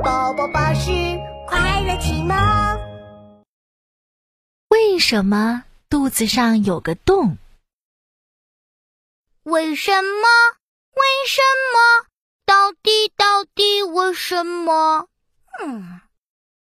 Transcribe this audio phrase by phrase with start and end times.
[0.00, 0.90] 宝宝巴士
[1.46, 2.34] 快乐启蒙。
[4.68, 7.36] 为什么肚子上有个洞？
[9.42, 10.28] 为什么？
[10.94, 11.42] 为什
[11.74, 12.06] 么？
[12.46, 15.08] 到底到底为什么？
[15.60, 16.00] 嗯，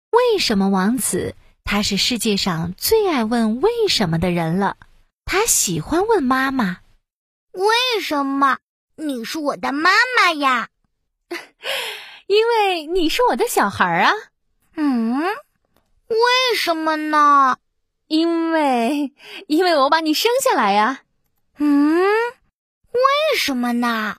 [0.10, 4.78] 为什么王子他是世界上最爱问为什么的人了？
[5.26, 6.80] 他喜欢问妈妈
[7.54, 8.58] ：“为什么？
[8.96, 10.70] 你是我的妈妈呀？”
[12.32, 14.14] 因为你是我的小孩啊。
[14.78, 15.22] 嗯，
[16.08, 17.58] 为什么呢？
[18.08, 19.12] 因为
[19.48, 21.02] 因为我把你生下来呀。
[21.58, 24.16] 嗯，为什么呢？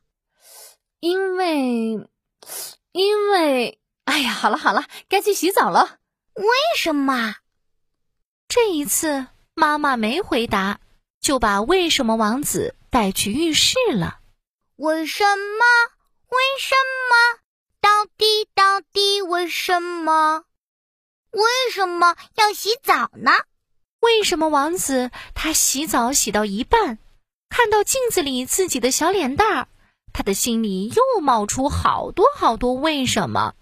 [1.01, 2.07] 因为
[2.93, 5.97] 因为哎呀，好了好了，该去洗澡了。
[6.35, 6.45] 为
[6.77, 7.37] 什么？
[8.47, 10.81] 这一次妈妈没回答，
[11.19, 14.19] 就把为什么王子带去浴室了。
[14.77, 15.65] 为什么？
[19.53, 20.45] 什么？
[21.31, 23.31] 为什么要洗澡呢？
[24.01, 26.99] 为什么王子他洗澡洗到一半，
[27.51, 29.69] 看到镜子里自己的小脸蛋儿，
[30.15, 33.55] 他的心里又冒出好多好多为什么？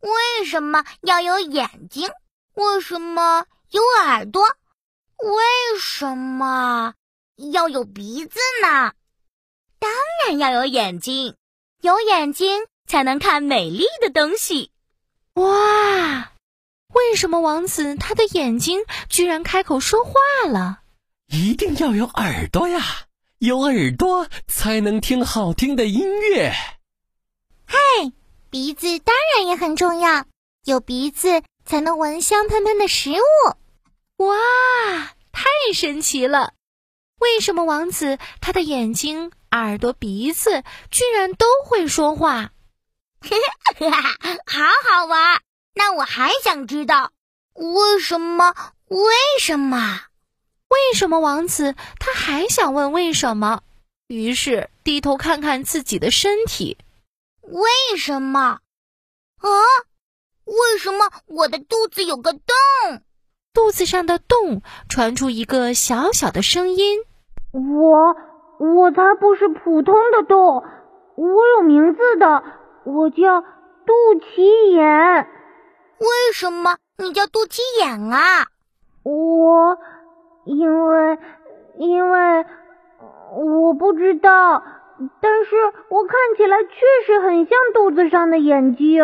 [0.00, 2.08] 为什么要有眼睛？
[2.54, 4.46] 为什么有耳朵？
[5.18, 6.94] 为什么
[7.52, 8.92] 要有鼻子呢？
[9.80, 9.90] 当
[10.24, 11.34] 然要有眼睛，
[11.80, 12.64] 有眼睛。
[12.88, 14.70] 才能看美丽的东西，
[15.36, 16.32] 哇！
[16.94, 20.12] 为什么王子他的眼睛居然开口说话
[20.48, 20.80] 了？
[21.28, 22.80] 一定要有耳朵呀，
[23.38, 26.52] 有耳朵才能听好听的音乐。
[27.66, 27.76] 嗨，
[28.48, 30.24] 鼻子当然也很重要，
[30.64, 34.24] 有鼻子才能闻香喷喷的食物。
[34.24, 34.36] 哇，
[35.32, 36.54] 太神奇了！
[37.18, 42.52] 为什么王子他的眼睛、耳朵、鼻子居然都会说话？
[43.20, 44.02] 哈哈，
[44.46, 45.40] 好好玩。
[45.74, 47.10] 那我还想知道，
[47.54, 48.54] 为什么？
[48.88, 48.98] 为
[49.40, 50.00] 什么？
[50.68, 53.62] 为什么王子他还想问为什么？
[54.08, 56.78] 于是低头看看自己的身体。
[57.42, 58.40] 为什么？
[59.38, 59.48] 啊？
[60.44, 62.44] 为什么我的肚子有个洞？
[63.52, 67.00] 肚子上的洞传出一个小小的声音
[67.52, 68.16] ：“我，
[68.58, 70.62] 我才不是普通的洞，
[71.16, 72.44] 我有名字的。”
[72.86, 73.40] 我叫
[73.84, 75.26] 肚脐眼，
[75.98, 78.46] 为什么你叫肚脐眼啊？
[79.02, 79.76] 我
[80.44, 81.18] 因为
[81.78, 82.46] 因为
[83.34, 84.62] 我不知道，
[85.20, 85.56] 但是
[85.88, 86.70] 我看起来确
[87.04, 89.02] 实很像肚子上的眼睛。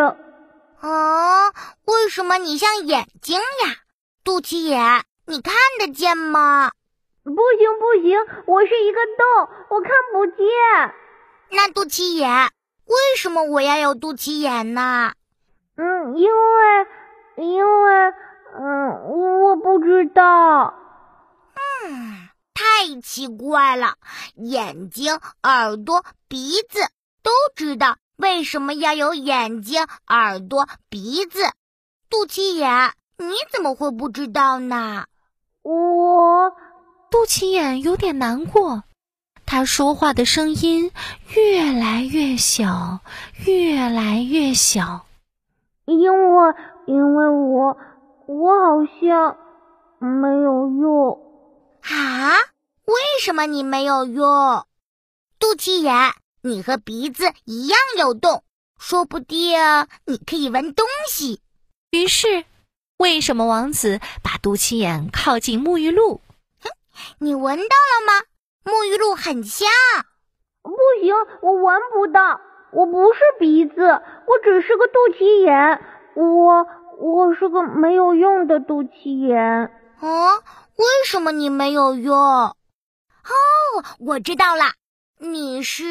[0.80, 1.48] 啊，
[1.84, 3.74] 为什么你像眼睛呀？
[4.22, 6.70] 肚脐眼，你看得见吗？
[7.24, 8.16] 不行不行，
[8.46, 10.36] 我是一个洞，我看不见。
[11.50, 12.52] 那肚脐眼。
[12.92, 15.12] 为什么我要有肚脐眼呢？
[15.76, 17.90] 嗯，因为，因为，
[18.54, 20.74] 嗯，我不知道。
[21.86, 23.94] 嗯，太奇怪了，
[24.34, 26.80] 眼睛、耳朵、鼻子
[27.22, 31.40] 都知道为什么要有眼睛、耳朵、鼻子，
[32.10, 35.06] 肚脐眼你怎么会不知道呢？
[35.62, 36.50] 我，
[37.10, 38.84] 肚脐眼有点难过。
[39.52, 40.90] 他说话的声音
[41.36, 43.00] 越来越小，
[43.44, 45.04] 越来越小，
[45.84, 46.54] 因为
[46.86, 47.76] 因为我
[48.28, 49.36] 我好像
[49.98, 51.20] 没有用
[51.82, 52.32] 啊？
[52.86, 54.64] 为什么你没有用？
[55.38, 58.42] 肚脐眼，你和鼻子一样有洞，
[58.78, 59.60] 说不定
[60.06, 61.42] 你可以闻东西。
[61.90, 62.46] 于是，
[62.96, 66.22] 为什么王子把肚脐眼靠近沐浴露？
[66.62, 66.70] 哼，
[67.18, 68.24] 你闻到了吗？
[68.64, 69.68] 沐浴露很香，
[70.62, 72.40] 不行，我闻不到。
[72.72, 75.80] 我不是鼻子，我只是个肚脐眼。
[76.14, 76.66] 我
[76.98, 79.38] 我是个没有用的肚脐眼。
[79.38, 80.36] 啊？
[80.76, 82.16] 为什么你没有用？
[82.16, 82.54] 哦，
[84.00, 84.62] 我知道了，
[85.18, 85.84] 你是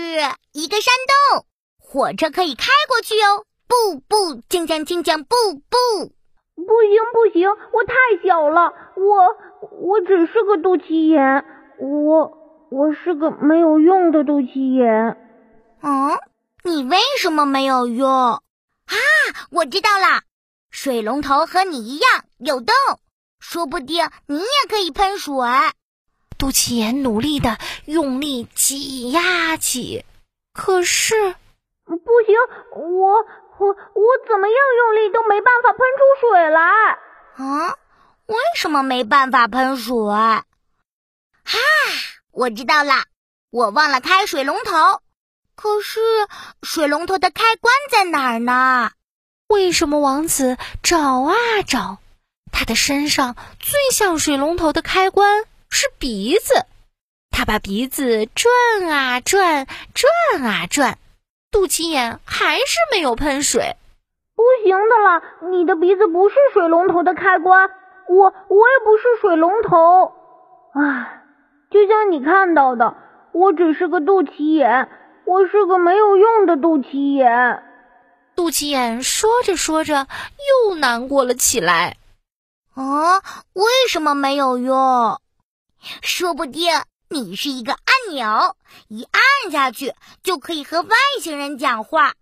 [0.53, 0.93] 一个山
[1.33, 1.45] 洞，
[1.77, 3.45] 火车可以开过去哦。
[3.67, 5.77] 不不，静静静静，不不，
[6.55, 7.93] 不行不行，我太
[8.27, 9.37] 小了，我
[9.81, 11.45] 我只是个肚脐眼，
[11.79, 12.40] 我。
[12.71, 15.17] 我是个没有用的肚脐眼。
[15.81, 16.17] 嗯，
[16.63, 18.41] 你为什么没有用啊？
[19.49, 20.21] 我知道了，
[20.69, 22.73] 水龙头和你一样有洞，
[23.41, 25.35] 说不定你也可以喷水。
[26.37, 27.57] 肚脐眼努力的
[27.87, 30.05] 用力挤呀挤，
[30.53, 31.13] 可是
[31.83, 32.35] 不行，
[32.73, 33.17] 我
[33.59, 36.61] 我我怎么样用力都没办法喷出水来。
[37.35, 37.75] 啊？
[38.27, 39.93] 为什么没办法喷水？
[42.41, 42.45] 哈！
[42.45, 43.03] 我知道了，
[43.51, 44.73] 我忘了开水龙头。
[45.55, 45.99] 可是
[46.63, 48.89] 水龙头的开关在哪儿呢？
[49.47, 51.35] 为什么王子找啊
[51.67, 51.99] 找，
[52.51, 56.65] 他的身上最像水龙头的开关是鼻子。
[57.29, 60.97] 他把鼻子转啊转，转啊转，
[61.51, 63.75] 肚脐眼还是没有喷水。
[64.35, 65.21] 不行的啦，
[65.51, 67.69] 你的鼻子不是水龙头的开关，
[68.09, 70.13] 我我也不是水龙头。
[70.73, 71.20] 唉，
[71.71, 72.95] 就像你看到的，
[73.31, 74.89] 我只是个肚脐眼，
[75.25, 77.63] 我是个没有用的肚脐眼。
[78.35, 80.07] 肚脐眼说着说着
[80.67, 81.97] 又难过了起来。
[82.75, 83.19] 啊，
[83.53, 85.19] 为什么没有用？
[86.01, 86.71] 说不定。
[87.13, 88.55] 你是一个按钮，
[88.87, 92.13] 一按下去就可以和外星人讲话。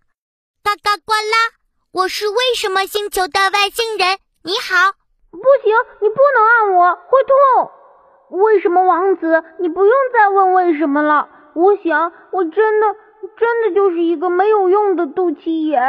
[0.64, 1.54] 嘎嘎呱啦，
[1.92, 4.18] 我是为什么星球的外星人？
[4.42, 4.92] 你好，
[5.30, 7.70] 不行，你不能按我，会痛。
[8.30, 9.44] 为什么王子？
[9.60, 11.28] 你不用再问为什么了。
[11.54, 12.86] 我想，我真的
[13.38, 15.80] 真的就是一个没有用的肚脐眼。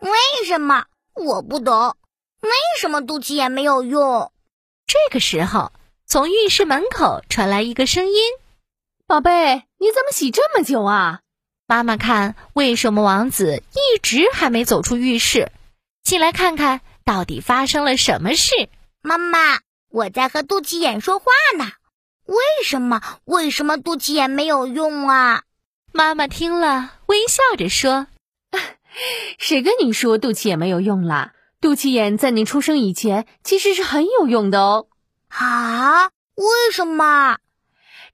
[0.00, 0.84] 为什么？
[1.14, 1.96] 我不懂，
[2.42, 4.30] 为什么肚脐眼没有用？
[4.86, 5.72] 这个时候。
[6.06, 8.14] 从浴室门口传来一个声音
[9.08, 11.20] ：“宝贝，你怎么洗这么久啊？”
[11.66, 15.50] 妈妈看，为什么王子一直还没走出浴室？
[16.02, 18.68] 进来看看到底发生了什么事。
[19.00, 19.60] 妈妈，
[19.94, 21.26] 我在和肚脐眼说话
[21.56, 21.70] 呢。
[22.26, 23.00] 为什么？
[23.26, 25.44] 为什么肚脐眼没有用啊？
[25.92, 28.08] 妈妈听了，微笑着说
[29.38, 31.30] ：“谁跟你说肚脐眼没有用了？
[31.60, 34.88] 肚脐眼在你出生以前其实是很有用的哦。”
[35.30, 36.06] 啊？
[36.34, 37.36] 为什么？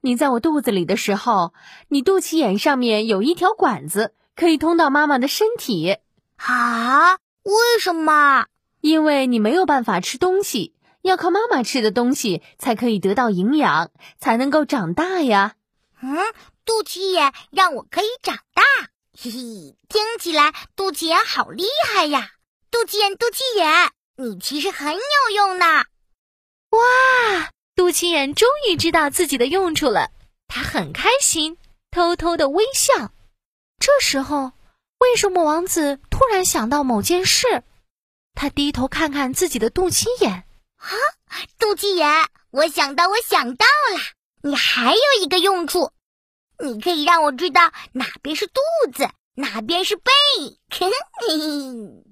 [0.03, 1.55] 你在我肚子里的时候，
[1.88, 5.97] 你肚脐眼上面有一条管子，可以通到妈妈的身体。
[6.37, 7.15] 啊？
[7.44, 8.44] 为什么？
[8.82, 15.55] 因为你没有办法吃东西，要靠妈妈吃的东西才可以得到营养，才能够长大呀。
[16.02, 16.17] 嗯，
[16.64, 18.62] 肚脐眼让我可以长大，
[19.19, 22.31] 嘿嘿，听起来肚脐眼好厉害呀！
[22.70, 25.67] 肚脐眼，肚脐眼，你其实很有用呢。
[26.70, 27.50] 哇！
[27.75, 30.11] 肚脐眼终于知道自己的用处了，
[30.46, 31.56] 他很开心，
[31.91, 33.11] 偷偷的微笑。
[33.79, 34.53] 这时候，
[34.99, 37.62] 为什么王子突然想到某件事？
[38.35, 40.44] 他低头看看自己的肚脐眼，
[40.81, 40.91] 啊，
[41.59, 44.00] 肚脐眼，我想到，我想到了，
[44.43, 45.93] 你还有一个用处，
[46.59, 48.61] 你可以让我知道哪边是肚
[48.93, 50.11] 子，哪边是背。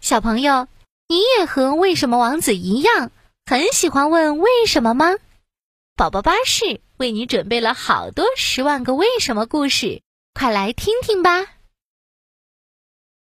[0.00, 0.66] 小朋友，
[1.06, 3.10] 你也和为什么王子一样？
[3.46, 5.14] 很喜欢问为什么吗？
[5.96, 10.02] 宝宝巴士为你准备了好多十万个为什么故事，
[10.34, 11.46] 快来听听吧。